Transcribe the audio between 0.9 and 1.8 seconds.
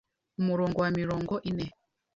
mirongo ine